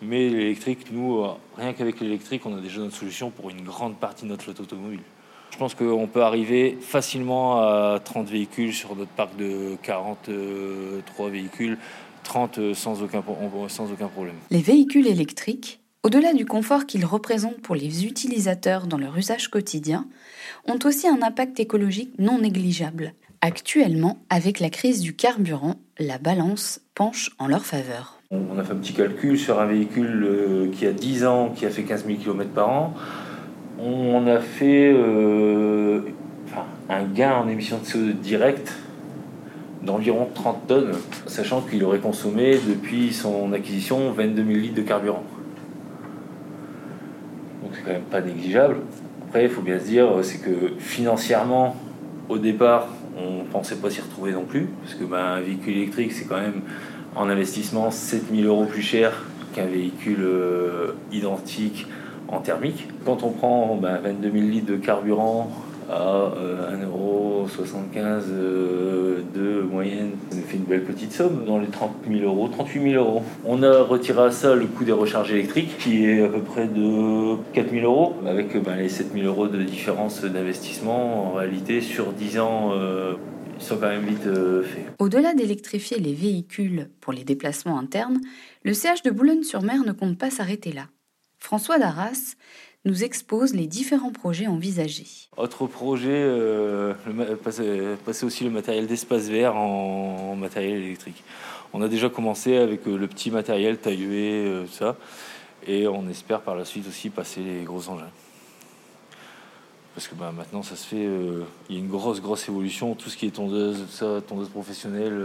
Mais 0.03 0.29
l'électrique, 0.29 0.91
nous, 0.91 1.25
rien 1.57 1.73
qu'avec 1.73 1.99
l'électrique, 1.99 2.45
on 2.45 2.55
a 2.55 2.61
déjà 2.61 2.79
notre 2.79 2.95
solution 2.95 3.31
pour 3.31 3.49
une 3.49 3.63
grande 3.63 3.97
partie 3.97 4.25
de 4.25 4.29
notre 4.29 4.43
flotte 4.43 4.59
automobile. 4.59 5.01
Je 5.57 5.59
pense 5.59 5.73
qu'on 5.73 6.05
peut 6.05 6.21
arriver 6.21 6.77
facilement 6.79 7.63
à 7.63 7.99
30 8.03 8.29
véhicules 8.29 8.71
sur 8.71 8.95
notre 8.95 9.09
parc 9.09 9.35
de 9.37 9.75
43 9.81 11.29
véhicules, 11.31 11.79
30 12.21 12.75
sans 12.75 13.01
aucun, 13.01 13.23
sans 13.67 13.91
aucun 13.91 14.07
problème. 14.07 14.35
Les 14.51 14.61
véhicules 14.61 15.07
électriques, 15.07 15.79
au-delà 16.03 16.35
du 16.35 16.45
confort 16.45 16.85
qu'ils 16.85 17.05
représentent 17.05 17.59
pour 17.59 17.73
les 17.73 18.05
utilisateurs 18.05 18.85
dans 18.85 18.99
leur 18.99 19.17
usage 19.17 19.47
quotidien, 19.47 20.05
ont 20.67 20.77
aussi 20.85 21.07
un 21.07 21.23
impact 21.23 21.59
écologique 21.59 22.11
non 22.19 22.37
négligeable. 22.37 23.15
Actuellement, 23.41 24.19
avec 24.29 24.59
la 24.59 24.69
crise 24.69 25.01
du 25.01 25.15
carburant, 25.15 25.77
la 25.97 26.19
balance 26.19 26.81
penche 26.93 27.31
en 27.39 27.47
leur 27.47 27.65
faveur. 27.65 28.19
On 28.29 28.59
a 28.59 28.63
fait 28.63 28.73
un 28.73 28.77
petit 28.77 28.93
calcul 28.93 29.39
sur 29.39 29.59
un 29.59 29.65
véhicule 29.65 30.23
euh, 30.23 30.71
qui 30.71 30.85
a 30.85 30.91
10 30.91 31.25
ans, 31.25 31.49
qui 31.49 31.65
a 31.65 31.71
fait 31.71 31.81
15 31.81 32.05
000 32.05 32.19
km 32.19 32.51
par 32.51 32.69
an 32.69 32.93
on 33.79 34.25
a 34.27 34.39
fait 34.39 34.91
euh, 34.93 36.01
un 36.89 37.03
gain 37.03 37.33
en 37.35 37.47
émissions 37.47 37.77
de 37.77 37.85
CO2 37.85 38.13
direct 38.13 38.73
d'environ 39.83 40.27
30 40.33 40.67
tonnes, 40.67 40.91
sachant 41.27 41.61
qu'il 41.61 41.83
aurait 41.83 41.99
consommé 41.99 42.57
depuis 42.67 43.13
son 43.13 43.53
acquisition 43.53 44.11
22 44.11 44.43
000 44.43 44.57
litres 44.57 44.75
de 44.75 44.81
carburant. 44.81 45.23
Donc 47.61 47.71
c'est 47.73 47.83
quand 47.83 47.91
même 47.91 48.01
pas 48.01 48.21
négligeable. 48.21 48.77
Après, 49.27 49.43
il 49.43 49.49
faut 49.49 49.61
bien 49.61 49.79
se 49.79 49.85
dire, 49.85 50.07
c'est 50.23 50.39
que 50.39 50.73
financièrement, 50.79 51.75
au 52.29 52.37
départ, 52.37 52.87
on 53.17 53.43
ne 53.43 53.47
pensait 53.47 53.75
pas 53.75 53.89
s'y 53.89 54.01
retrouver 54.01 54.31
non 54.31 54.45
plus, 54.45 54.67
parce 54.81 54.95
que 54.95 55.03
ben, 55.03 55.17
un 55.17 55.41
véhicule 55.41 55.77
électrique, 55.77 56.11
c'est 56.11 56.25
quand 56.25 56.39
même 56.39 56.61
en 57.15 57.29
investissement 57.29 57.91
7 57.91 58.23
000 58.33 58.47
euros 58.47 58.65
plus 58.65 58.81
cher 58.81 59.25
qu'un 59.53 59.65
véhicule 59.65 60.21
euh, 60.21 60.91
identique 61.11 61.87
en 62.27 62.39
thermique. 62.39 62.87
Quand 63.05 63.23
on 63.23 63.31
prend 63.31 63.75
22 63.75 64.29
ben, 64.29 64.39
000 64.39 64.51
litres 64.51 64.71
de 64.71 64.77
carburant 64.77 65.49
à 65.89 66.31
1,50€, 66.73 67.47
1,75€ 67.47 68.23
de 69.33 69.61
moyenne. 69.61 70.11
Ça 70.31 70.37
fait 70.45 70.57
une 70.57 70.63
belle 70.63 70.83
petite 70.83 71.11
somme, 71.13 71.45
dans 71.45 71.59
les 71.59 71.67
30 71.67 71.91
000 72.09 72.21
euros, 72.23 72.47
38 72.49 72.91
000 72.91 73.03
euros. 73.03 73.23
On 73.45 73.63
a 73.63 73.81
retiré 73.83 74.23
à 74.23 74.31
ça 74.31 74.55
le 74.55 74.65
coût 74.65 74.83
des 74.83 74.91
recharges 74.91 75.31
électriques, 75.31 75.77
qui 75.77 76.05
est 76.05 76.23
à 76.23 76.27
peu 76.27 76.41
près 76.41 76.67
de 76.67 77.35
4 77.53 77.71
000 77.71 77.85
euros, 77.85 78.15
avec 78.25 78.61
ben, 78.61 78.75
les 78.75 78.89
7 78.89 79.13
000 79.13 79.25
euros 79.25 79.47
de 79.47 79.61
différence 79.63 80.23
d'investissement. 80.23 81.31
En 81.31 81.33
réalité, 81.33 81.81
sur 81.81 82.11
10 82.11 82.39
ans, 82.39 82.73
ils 83.59 83.63
sont 83.63 83.77
quand 83.77 83.87
même 83.87 84.05
vite 84.05 84.23
faits. 84.23 84.85
Au-delà 84.99 85.33
d'électrifier 85.33 85.99
les 85.99 86.13
véhicules 86.13 86.89
pour 86.99 87.13
les 87.13 87.23
déplacements 87.23 87.79
internes, 87.79 88.19
le 88.63 88.73
CH 88.73 89.03
de 89.03 89.11
Boulogne-sur-Mer 89.11 89.83
ne 89.85 89.93
compte 89.93 90.17
pas 90.17 90.29
s'arrêter 90.29 90.73
là. 90.73 90.83
François 91.39 91.79
Darras 91.79 92.35
nous 92.87 93.03
expose 93.03 93.53
les 93.53 93.67
différents 93.67 94.11
projets 94.11 94.47
envisagés. 94.47 95.07
Autre 95.35 95.67
projet, 95.67 96.09
euh, 96.09 96.93
passer, 97.43 98.25
aussi 98.25 98.43
le 98.43 98.49
matériel 98.49 98.87
d'espace 98.87 99.27
vert 99.27 99.55
en, 99.55 100.35
matériel 100.35 100.81
électrique. 100.81 101.23
On 101.73 101.81
a 101.81 101.87
déjà 101.87 102.09
commencé 102.09 102.55
avec 102.57 102.87
euh, 102.87 102.97
le 102.97 103.07
petit 103.07 103.29
matériel 103.29 103.77
taillé, 103.77 104.45
euh, 104.45 104.65
ça, 104.67 104.95
et 105.65 105.87
on 105.87 106.07
espère 106.07 106.41
par 106.41 106.55
la 106.55 106.63
suite 106.63 106.87
aussi 106.87 107.09
passer 107.09 107.41
les 107.41 107.63
gros 107.63 107.89
engins. 107.89 108.09
Parce 109.93 110.07
que 110.07 110.15
bah, 110.15 110.31
maintenant, 110.35 110.63
ça 110.63 110.75
se 110.75 110.85
fait, 110.85 111.09
il 111.69 111.75
y 111.75 111.77
a 111.77 111.79
une 111.79 111.89
grosse, 111.89 112.21
grosse 112.21 112.47
évolution. 112.47 112.93
Tout 112.93 113.09
ce 113.09 113.17
qui 113.17 113.25
est 113.25 113.31
tondeuse, 113.31 113.87
ça, 113.89 114.21
tondeuse 114.21 114.49
professionnelle, 114.49 115.19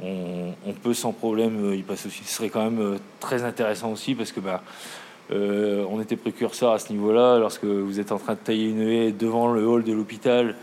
on, 0.00 0.72
peut 0.82 0.94
sans 0.94 1.12
problème 1.12 1.74
y 1.74 1.82
passer 1.82 2.08
aussi. 2.08 2.24
Ce 2.24 2.34
serait 2.34 2.50
quand 2.50 2.70
même 2.70 2.98
très 3.20 3.42
intéressant 3.42 3.92
aussi 3.92 4.14
parce 4.14 4.32
que 4.32 4.40
bah, 4.40 4.62
euh, 5.30 5.84
on 5.90 6.00
était 6.00 6.16
précurseur 6.16 6.72
à 6.72 6.78
ce 6.78 6.92
niveau-là. 6.92 7.38
Lorsque 7.38 7.64
vous 7.64 8.00
êtes 8.00 8.12
en 8.12 8.18
train 8.18 8.34
de 8.34 8.38
tailler 8.38 8.68
une 8.68 8.82
haie 8.82 9.12
devant 9.12 9.52
le 9.52 9.66
hall 9.66 9.84
de 9.84 9.92
l'hôpital, 9.92 10.56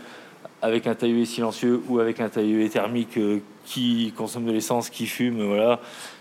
avec 0.60 0.86
un 0.86 0.94
tailleur 0.94 1.26
silencieux 1.26 1.82
ou 1.88 1.98
avec 1.98 2.20
un 2.20 2.28
tailleur 2.28 2.68
thermique 2.70 3.18
euh, 3.18 3.40
qui 3.64 4.12
consomme 4.16 4.44
de 4.44 4.52
l'essence, 4.52 4.90
qui 4.90 5.06
fume, 5.06 5.44
voilà. 5.44 5.80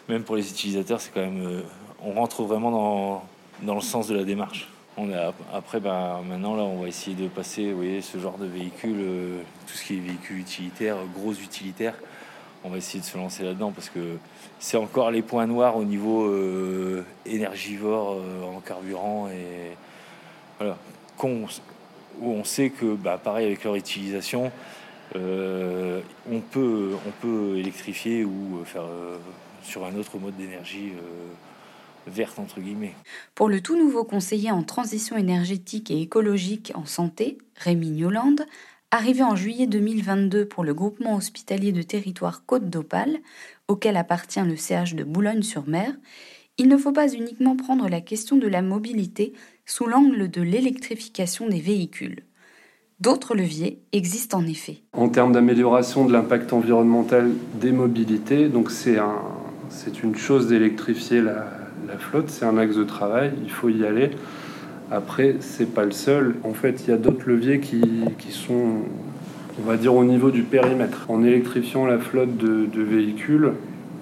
Même 0.10 0.24
pour 0.24 0.36
les 0.36 0.50
utilisateurs, 0.50 1.00
c'est 1.00 1.14
quand 1.14 1.22
même. 1.22 1.46
Euh, 1.46 1.62
on 2.04 2.14
rentre 2.14 2.44
vraiment 2.44 2.72
dans, 2.72 3.24
dans, 3.62 3.76
le 3.76 3.82
sens 3.82 4.08
de 4.08 4.16
la 4.16 4.24
démarche. 4.24 4.68
Après, 5.54 5.80
ben, 5.80 6.22
maintenant, 6.28 6.56
là, 6.56 6.64
on 6.64 6.82
va 6.82 6.88
essayer 6.88 7.16
de 7.16 7.28
passer, 7.28 7.72
vous 7.72 7.84
ce 8.02 8.18
genre 8.18 8.38
de 8.38 8.46
véhicule, 8.46 9.04
tout 9.66 9.74
ce 9.74 9.84
qui 9.84 9.96
est 9.96 10.00
véhicule 10.00 10.40
utilitaire, 10.40 10.98
gros 11.16 11.32
utilitaire 11.32 11.96
on 12.64 12.70
va 12.70 12.78
essayer 12.78 13.00
de 13.00 13.06
se 13.06 13.18
lancer 13.18 13.44
là-dedans 13.44 13.72
parce 13.72 13.90
que 13.90 14.18
c'est 14.60 14.78
encore 14.78 15.12
les 15.12 15.22
points 15.22 15.48
noirs 15.48 15.78
au 15.78 15.84
niveau 15.84 16.26
euh, 16.26 17.04
énergivore 17.26 18.18
euh, 18.20 18.44
en 18.44 18.60
carburant 18.60 19.30
et 19.30 19.76
voilà, 20.60 20.78
où 21.24 22.30
on 22.32 22.44
sait 22.44 22.70
que 22.70 22.94
bah, 22.94 23.20
pareil 23.22 23.48
avec 23.48 23.64
leur 23.64 23.76
utilisation, 23.76 24.52
euh, 25.16 26.02
on, 26.32 26.40
peut, 26.40 26.92
on 27.08 27.12
peut 27.22 27.58
électrifier 27.58 28.24
ou 28.24 28.64
faire 28.66 28.86
sur 29.64 29.86
un 29.86 29.96
autre 29.96 30.18
mode 30.18 30.36
d'énergie 30.38 30.94
verte 32.08 32.40
entre 32.40 32.60
guillemets. 32.60 32.94
Pour 33.36 33.50
le 33.50 33.62
tout 33.62 33.78
nouveau 33.78 34.04
conseiller 34.04 34.52
en 34.52 34.64
transition 34.64 35.18
énergétique 35.18 35.92
et 35.92 36.02
écologique 36.02 36.72
en 36.76 36.86
santé, 36.86 37.38
Rémi 37.58 37.92
Newland, 37.92 38.38
Arrivé 38.94 39.24
en 39.24 39.38
juillet 39.38 39.68
2022 39.68 40.46
pour 40.46 40.66
le 40.66 40.74
groupement 40.74 41.16
hospitalier 41.16 41.72
de 41.72 41.82
territoire 41.82 42.46
Côte 42.46 42.70
d'Opale, 42.70 43.20
auquel 43.70 43.96
appartient 43.96 44.42
le 44.42 44.58
CH 44.58 44.96
de 44.96 45.06
Boulogne-sur-Mer, 45.06 45.94
il 46.58 46.68
ne 46.68 46.76
faut 46.76 46.92
pas 46.92 47.10
uniquement 47.10 47.56
prendre 47.56 47.88
la 47.88 48.02
question 48.02 48.36
de 48.36 48.50
la 48.50 48.62
mobilité 48.62 49.32
sous 49.66 49.86
l'angle 49.86 50.30
de 50.30 50.42
l'électrification 50.42 51.48
des 51.48 51.62
véhicules. 51.62 52.26
D'autres 53.00 53.34
leviers 53.34 53.80
existent 53.94 54.40
en 54.40 54.46
effet. 54.46 54.84
En 54.92 55.08
termes 55.08 55.32
d'amélioration 55.32 56.06
de 56.06 56.12
l'impact 56.12 56.52
environnemental 56.52 57.32
des 57.62 57.72
mobilités, 57.72 58.50
donc 58.50 58.72
c'est 58.72 58.98
un, 58.98 59.22
une 60.04 60.18
chose 60.18 60.50
d'électrifier 60.50 61.22
la 61.22 61.48
flotte, 61.98 62.30
c'est 62.30 62.44
un 62.44 62.58
axe 62.58 62.76
de 62.76 62.84
travail, 62.84 63.32
il 63.42 63.52
faut 63.52 63.70
y 63.70 63.86
aller. 63.86 64.12
Après, 64.92 65.38
c'est 65.40 65.74
pas 65.74 65.86
le 65.86 65.92
seul. 65.92 66.36
En 66.44 66.54
fait, 66.54 66.84
il 66.86 66.90
y 66.90 66.94
a 66.94 66.98
d'autres 66.98 67.24
leviers 67.26 67.62
qui, 67.62 67.82
sont, 68.32 68.82
on 69.58 69.64
va 69.66 69.78
dire, 69.78 69.96
au 69.96 70.04
niveau 70.04 70.32
du 70.32 70.44
périmètre. 70.44 71.06
En 71.08 71.24
électrifiant 71.24 71.86
la 71.86 71.98
flotte 71.98 72.36
de, 72.36 72.82
véhicules 72.82 73.54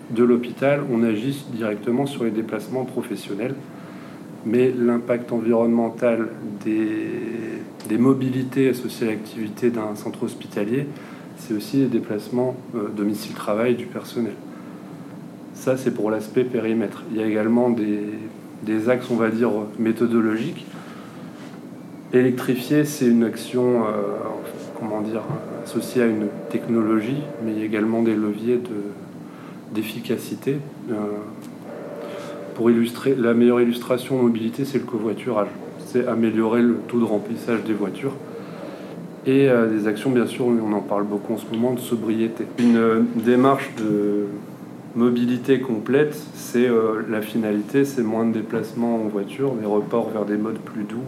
de 0.10 0.24
l'hôpital, 0.24 0.82
on 0.92 1.04
agit 1.04 1.46
directement 1.54 2.08
sur 2.08 2.24
les 2.24 2.32
déplacements 2.32 2.86
professionnels. 2.86 3.54
Mais 4.48 4.72
l'impact 4.76 5.32
environnemental 5.32 6.30
des, 6.66 7.98
mobilités 8.00 8.70
associées 8.70 9.08
à 9.08 9.12
l'activité 9.12 9.70
d'un 9.70 9.94
centre 9.96 10.24
hospitalier, 10.24 10.88
c'est 11.38 11.54
aussi 11.54 11.78
les 11.78 11.88
déplacements 11.88 12.56
euh, 12.76 12.88
domicile-travail 12.96 13.76
du 13.76 13.86
personnel. 13.86 14.34
Ça, 15.54 15.78
c'est 15.78 15.92
pour 15.92 16.10
l'aspect 16.10 16.44
périmètre. 16.44 17.04
Il 17.12 17.20
y 17.20 17.24
a 17.24 17.28
également 17.28 17.70
des, 17.70 18.00
des 18.64 18.90
axes, 18.90 19.10
on 19.10 19.16
va 19.16 19.30
dire, 19.30 19.52
méthodologiques 19.78 20.66
Électrifier, 22.12 22.86
c'est 22.86 23.06
une 23.06 23.24
action, 23.24 23.82
euh, 23.82 23.92
comment 24.80 25.02
dire, 25.02 25.22
associée 25.64 26.02
à 26.02 26.08
une 26.08 26.28
technologie, 26.50 27.22
mais 27.46 27.52
il 27.52 27.60
y 27.60 27.62
a 27.62 27.66
également 27.66 28.02
des 28.02 28.16
leviers 28.16 28.60
d'efficacité. 29.72 30.58
Euh, 30.90 30.96
pour 32.56 32.72
illustrer, 32.72 33.14
la 33.16 33.36
meilleure 33.36 33.62
illustration 33.62 34.18
de 34.18 34.24
mobilité, 34.24 34.66
c'est 34.66 34.80
le 34.80 34.86
covoiturage. 34.86 35.50
C'est 35.86 36.08
améliorer 36.08 36.64
le 36.64 36.78
taux 36.88 37.00
de 37.00 37.06
remplissage 37.06 37.64
des 37.64 37.74
voitures. 37.74 38.16
Et 39.28 39.48
euh, 39.48 39.70
des 39.70 39.88
actions, 39.88 40.10
bien 40.10 40.26
sûr, 40.26 40.48
on 40.48 40.74
en 40.74 40.82
parle 40.82 41.04
beaucoup 41.04 41.34
en 41.34 41.38
ce 41.38 41.46
moment, 41.54 41.74
de 41.74 41.80
sobriété. 41.80 42.46
Une 42.58 43.06
démarche 43.24 43.70
de 43.78 44.26
mobilité 44.96 45.60
complète, 45.60 46.16
c'est 46.34 46.70
la 47.08 47.22
finalité, 47.22 47.86
c'est 47.86 48.04
moins 48.04 48.26
de 48.26 48.34
déplacements 48.34 48.96
en 48.96 49.08
voiture, 49.08 49.54
mais 49.60 49.68
report 49.68 50.10
vers 50.10 50.26
des 50.26 50.38
modes 50.38 50.60
plus 50.60 50.84
doux. 50.84 51.04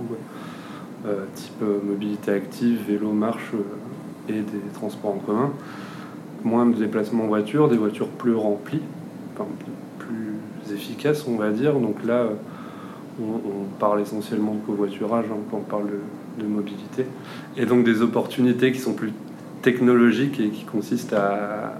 Euh, 1.08 1.26
type 1.34 1.64
euh, 1.64 1.80
mobilité 1.84 2.32
active, 2.32 2.82
vélo, 2.88 3.12
marche 3.12 3.54
euh, 3.56 4.30
et 4.30 4.42
des 4.42 4.72
transports 4.72 5.16
en 5.16 5.18
commun. 5.18 5.52
Moins 6.44 6.68
de 6.68 6.76
déplacements 6.76 7.24
en 7.24 7.28
voiture, 7.28 7.70
des 7.70 7.78
voitures 7.78 8.08
plus 8.08 8.36
remplies, 8.36 8.84
plus 9.98 10.76
efficaces, 10.76 11.26
on 11.28 11.38
va 11.38 11.50
dire. 11.50 11.74
Donc 11.74 12.04
là, 12.06 12.28
on, 13.20 13.80
parle 13.80 14.02
essentiellement 14.02 14.54
de 14.54 14.60
covoiturage 14.60 15.26
hein, 15.32 15.38
quand 15.50 15.58
on 15.58 15.62
parle 15.62 15.88
de, 16.38 16.46
mobilité. 16.46 17.06
Et 17.58 17.66
donc 17.66 17.84
des 17.84 18.02
opportunités 18.04 18.72
qui 18.72 18.80
sont 18.80 18.94
plus 18.94 19.12
technologiques 19.64 20.40
et 20.40 20.50
qui 20.50 20.66
consistent 20.66 21.14
à, 21.14 21.74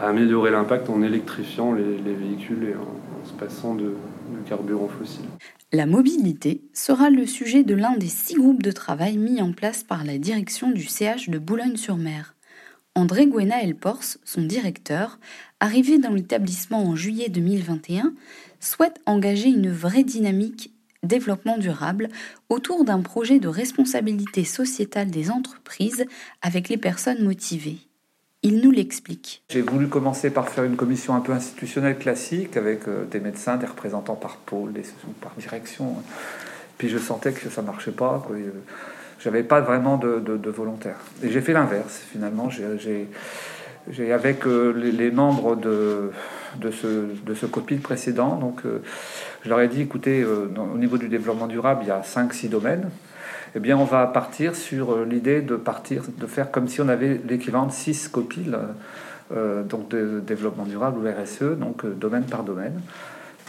améliorer 0.00 0.50
l'impact 0.50 0.90
en 0.90 1.02
électrifiant 1.02 1.72
les, 1.72 2.14
véhicules 2.14 2.64
et 2.70 2.74
en, 2.74 3.26
se 3.26 3.32
passant 3.32 3.74
de, 3.74 3.94
carburant 4.46 4.88
fossile. 4.88 5.24
La 5.72 5.86
mobilité 5.86 6.62
sera 6.72 7.10
le 7.10 7.26
sujet 7.26 7.64
de 7.64 7.74
l'un 7.74 7.96
des 7.96 8.08
six 8.08 8.34
groupes 8.34 8.62
de 8.62 8.70
travail 8.70 9.18
mis 9.18 9.40
en 9.40 9.52
place 9.52 9.82
par 9.82 10.04
la 10.04 10.18
direction 10.18 10.70
du 10.70 10.84
CH 10.84 11.28
de 11.28 11.38
Boulogne-sur-Mer. 11.38 12.34
André 12.94 13.26
Guena 13.26 13.62
Elpors, 13.62 14.16
son 14.24 14.42
directeur, 14.42 15.18
arrivé 15.60 15.98
dans 15.98 16.12
l'établissement 16.12 16.84
en 16.84 16.96
juillet 16.96 17.28
2021, 17.28 18.14
souhaite 18.60 19.00
engager 19.06 19.48
une 19.48 19.70
vraie 19.70 20.04
dynamique 20.04 20.72
développement 21.02 21.58
durable 21.58 22.08
autour 22.48 22.84
d'un 22.84 23.00
projet 23.00 23.38
de 23.38 23.48
responsabilité 23.48 24.44
sociétale 24.44 25.10
des 25.10 25.30
entreprises 25.30 26.06
avec 26.42 26.68
les 26.68 26.78
personnes 26.78 27.22
motivées. 27.22 27.78
Il 28.46 28.60
nous 28.60 28.70
l'explique. 28.70 29.42
J'ai 29.48 29.60
voulu 29.60 29.88
commencer 29.88 30.30
par 30.30 30.48
faire 30.48 30.62
une 30.62 30.76
commission 30.76 31.16
un 31.16 31.20
peu 31.20 31.32
institutionnelle 31.32 31.98
classique 31.98 32.56
avec 32.56 32.86
euh, 32.86 33.04
des 33.04 33.18
médecins, 33.18 33.56
des 33.56 33.66
représentants 33.66 34.14
par 34.14 34.36
pôle, 34.36 34.72
des, 34.72 34.84
par 35.20 35.32
direction. 35.36 35.96
Puis 36.78 36.88
je 36.88 36.96
sentais 36.96 37.32
que 37.32 37.50
ça 37.50 37.60
marchait 37.62 37.90
pas. 37.90 38.24
Je 38.30 38.36
J'avais 39.18 39.42
pas 39.42 39.60
vraiment 39.62 39.96
de, 39.96 40.48
volontaires. 40.48 41.00
Et 41.24 41.32
j'ai 41.32 41.40
fait 41.40 41.54
l'inverse 41.54 42.04
finalement. 42.12 42.48
J'ai, 42.48 44.12
avec 44.12 44.46
euh, 44.46 44.70
les, 44.70 45.10
membres 45.10 45.56
de, 45.56 46.12
de 46.60 46.70
ce, 46.70 46.86
de 47.26 47.34
ce 47.34 47.46
copil 47.46 47.80
précédent, 47.80 48.36
donc 48.36 48.60
euh, 48.64 48.80
je 49.42 49.48
leur 49.48 49.60
ai 49.60 49.66
dit 49.66 49.80
écoutez, 49.80 50.24
au 50.24 50.78
niveau 50.78 50.98
du 50.98 51.08
développement 51.08 51.48
durable, 51.48 51.80
il 51.82 51.88
y 51.88 51.90
a 51.90 52.00
5-6 52.00 52.48
domaines 52.48 52.90
eh 53.56 53.58
bien, 53.58 53.78
on 53.78 53.84
va 53.84 54.06
partir 54.06 54.54
sur 54.54 54.92
euh, 54.92 55.06
l'idée 55.06 55.40
de 55.40 55.56
partir, 55.56 56.02
de 56.18 56.26
faire 56.26 56.50
comme 56.50 56.68
si 56.68 56.82
on 56.82 56.88
avait 56.88 57.18
l'équivalent 57.26 57.64
de 57.64 57.72
six 57.72 58.06
copiles, 58.06 58.58
euh, 59.34 59.62
donc 59.62 59.88
de 59.88 60.20
développement 60.20 60.66
durable 60.66 60.98
ou 60.98 61.08
RSE, 61.08 61.58
donc 61.58 61.86
euh, 61.86 61.94
domaine 61.94 62.24
par 62.24 62.42
domaine. 62.42 62.78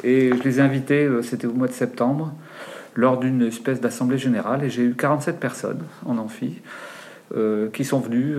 Et 0.06 0.32
je 0.34 0.42
les 0.44 0.60
ai 0.60 0.62
invités, 0.62 1.10
c'était 1.24 1.46
au 1.46 1.52
mois 1.52 1.68
de 1.68 1.74
septembre, 1.74 2.32
lors 2.96 3.18
d'une 3.20 3.42
espèce 3.42 3.82
d'assemblée 3.82 4.18
générale, 4.18 4.64
et 4.64 4.70
j'ai 4.70 4.84
eu 4.84 4.94
47 4.94 5.40
personnes 5.40 5.82
en 6.06 6.18
amphi. 6.18 6.62
qui 7.74 7.84
sont 7.84 8.00
venues 8.00 8.38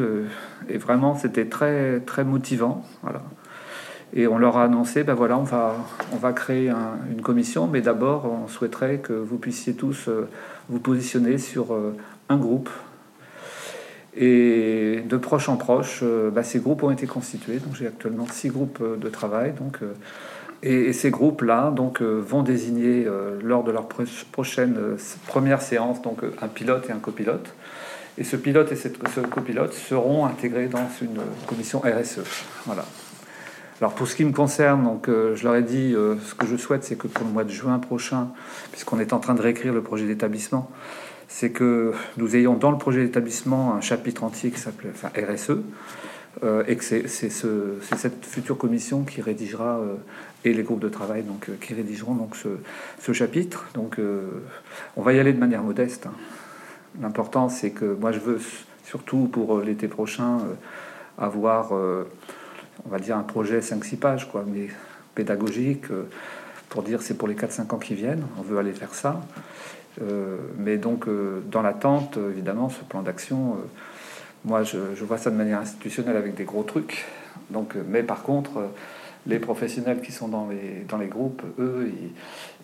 et 0.70 0.78
vraiment 0.78 1.14
c'était 1.14 1.44
très 1.44 2.00
très 2.06 2.24
motivant 2.24 2.86
voilà 3.02 3.20
et 4.14 4.26
on 4.26 4.38
leur 4.38 4.56
a 4.56 4.64
annoncé 4.64 5.04
ben 5.04 5.14
voilà 5.14 5.36
on 5.38 5.42
va 5.42 5.76
on 6.12 6.16
va 6.16 6.32
créer 6.32 6.72
une 7.10 7.20
commission 7.20 7.66
mais 7.66 7.82
d'abord 7.82 8.24
on 8.24 8.48
souhaiterait 8.48 8.98
que 8.98 9.12
vous 9.12 9.36
puissiez 9.36 9.74
tous 9.74 10.08
vous 10.68 10.80
positionner 10.80 11.38
sur 11.38 11.72
euh, 11.72 11.96
un 12.28 12.36
groupe. 12.36 12.70
Et 14.16 15.02
de 15.08 15.16
proche 15.16 15.48
en 15.48 15.56
proche, 15.56 16.02
bah, 16.32 16.42
ces 16.42 16.58
groupes 16.58 16.82
ont 16.82 16.90
été 16.90 17.06
constitués. 17.06 17.58
Donc 17.58 17.76
j'ai 17.76 17.86
actuellement 17.86 18.26
six 18.26 18.48
groupes 18.48 18.82
de 18.82 19.08
travail. 19.08 19.52
Donc, 19.52 19.78
et, 20.64 20.92
ces 20.92 21.10
groupes-là 21.10 21.70
donc, 21.70 22.02
vont 22.02 22.42
désigner 22.42 23.06
lors 23.40 23.62
de 23.62 23.70
leur 23.70 23.86
prochaine 23.86 24.76
première 25.28 25.62
séance 25.62 26.02
donc, 26.02 26.22
un 26.42 26.48
pilote 26.48 26.88
et 26.88 26.92
un 26.92 26.98
copilote. 26.98 27.54
Et 28.16 28.24
ce 28.24 28.34
pilote 28.34 28.72
et 28.72 28.76
ce 28.76 29.20
copilote 29.20 29.72
seront 29.72 30.26
intégrés 30.26 30.66
dans 30.66 30.88
une 31.00 31.20
commission 31.46 31.78
RSE. 31.78 32.22
Voilà. 32.66 32.84
Alors 33.80 33.94
pour 33.94 34.08
ce 34.08 34.16
qui 34.16 34.24
me 34.24 34.32
concerne, 34.32 34.82
donc, 34.82 35.08
euh, 35.08 35.36
je 35.36 35.44
leur 35.44 35.54
ai 35.54 35.62
dit, 35.62 35.94
euh, 35.94 36.16
ce 36.26 36.34
que 36.34 36.46
je 36.46 36.56
souhaite, 36.56 36.82
c'est 36.82 36.96
que 36.96 37.06
pour 37.06 37.24
le 37.24 37.32
mois 37.32 37.44
de 37.44 37.50
juin 37.50 37.78
prochain, 37.78 38.28
puisqu'on 38.72 38.98
est 38.98 39.12
en 39.12 39.20
train 39.20 39.34
de 39.34 39.40
réécrire 39.40 39.72
le 39.72 39.82
projet 39.82 40.04
d'établissement, 40.04 40.68
c'est 41.28 41.50
que 41.50 41.92
nous 42.16 42.34
ayons 42.34 42.54
dans 42.54 42.72
le 42.72 42.78
projet 42.78 43.04
d'établissement 43.04 43.74
un 43.74 43.80
chapitre 43.80 44.24
entier 44.24 44.50
qui 44.50 44.58
s'appelle 44.58 44.92
RSE, 45.14 45.58
euh, 46.42 46.64
et 46.66 46.74
que 46.74 46.82
c'est 46.82 47.06
ce, 47.06 47.74
cette 47.96 48.26
future 48.26 48.58
commission 48.58 49.04
qui 49.04 49.22
rédigera, 49.22 49.80
et 50.44 50.52
les 50.52 50.62
groupes 50.64 50.80
de 50.80 50.88
travail 50.88 51.22
donc, 51.22 51.48
qui 51.60 51.72
rédigeront 51.72 52.14
donc, 52.14 52.34
ce, 52.34 52.48
ce 53.00 53.12
chapitre. 53.12 53.66
Donc 53.74 53.98
on 54.96 55.02
va 55.02 55.12
y 55.12 55.20
aller 55.20 55.32
de 55.32 55.38
manière 55.38 55.62
modeste. 55.62 56.06
Hein. 56.06 56.14
L'important, 57.00 57.48
c'est 57.48 57.70
que 57.70 57.84
moi, 57.84 58.10
je 58.10 58.18
veux 58.18 58.40
surtout 58.84 59.28
pour 59.30 59.60
l'été 59.60 59.86
prochain 59.86 60.38
avoir 61.18 61.72
on 62.86 62.88
va 62.88 62.98
dire, 62.98 63.16
un 63.16 63.22
projet 63.22 63.60
5-6 63.60 63.96
pages, 63.96 64.28
quoi, 64.30 64.44
mais 64.46 64.68
pédagogique, 65.14 65.90
euh, 65.90 66.08
pour 66.68 66.82
dire 66.82 67.02
c'est 67.02 67.14
pour 67.14 67.28
les 67.28 67.34
4-5 67.34 67.74
ans 67.74 67.78
qui 67.78 67.94
viennent, 67.94 68.24
on 68.38 68.42
veut 68.42 68.58
aller 68.58 68.72
faire 68.72 68.94
ça. 68.94 69.20
Euh, 70.00 70.36
mais 70.56 70.76
donc, 70.76 71.08
euh, 71.08 71.40
dans 71.50 71.62
l'attente, 71.62 72.18
évidemment, 72.30 72.68
ce 72.68 72.84
plan 72.84 73.02
d'action, 73.02 73.56
moi, 74.44 74.62
je, 74.62 74.78
vois 75.04 75.18
ça 75.18 75.30
de 75.30 75.36
manière 75.36 75.58
institutionnelle 75.58 76.16
avec 76.16 76.34
des 76.34 76.44
gros 76.44 76.62
trucs. 76.62 77.04
Donc, 77.50 77.74
mais 77.88 78.02
par 78.02 78.22
contre, 78.22 78.68
les 79.26 79.40
professionnels 79.40 80.00
qui 80.00 80.12
sont 80.12 80.28
dans 80.28 80.48
les, 80.48 80.84
dans 80.88 80.98
groupes, 80.98 81.42
eux, 81.58 81.90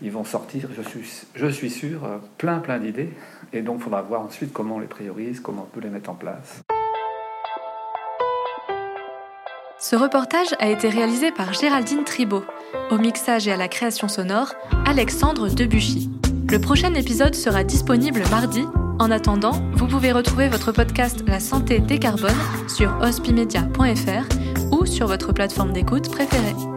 ils, 0.01 0.13
vont 0.13 0.25
sortir, 0.25 0.69
je 0.77 0.83
suis, 0.83 1.25
je 1.35 1.47
suis 1.47 1.71
sûr, 1.71 2.01
plein, 2.39 2.59
plein 2.59 2.79
d'idées. 2.79 3.11
Et 3.53 3.63
donc, 3.63 3.79
il 3.81 3.83
faudra 3.85 4.03
voir 4.03 4.21
ensuite 4.21 4.53
comment 4.53 4.77
on 4.77 4.81
les 4.81 4.87
priorise, 4.87 5.41
comment 5.41 5.63
on 5.63 5.75
peut 5.75 5.81
les 5.81 5.91
mettre 5.91 6.11
en 6.11 6.15
place. 6.15 6.63
Ce 9.85 9.97
reportage 9.97 10.55
a 10.61 10.71
été 10.71 10.89
réalisé 10.89 11.31
par 11.31 11.53
Géraldine 11.53 12.05
Tribault. 12.05 12.47
Au 12.91 12.97
mixage 12.97 13.47
et 13.47 13.53
à 13.53 13.59
la 13.59 13.69
création 13.69 14.09
sonore, 14.09 14.55
Alexandre 14.87 15.51
Debuchy. 15.51 16.11
Le 16.51 16.59
prochain 16.59 16.95
épisode 16.95 17.35
sera 17.35 17.65
disponible 17.65 18.23
mardi. 18.31 18.65
En 18.99 19.11
attendant, 19.11 19.61
vous 19.75 19.87
pouvez 19.87 20.13
retrouver 20.13 20.49
votre 20.49 20.73
podcast 20.73 21.23
La 21.27 21.39
santé 21.39 21.81
décarbone 21.81 22.31
sur 22.67 22.97
hospimedia.fr 23.03 24.73
ou 24.73 24.87
sur 24.87 25.07
votre 25.07 25.35
plateforme 25.35 25.75
d'écoute 25.75 26.11
préférée. 26.11 26.74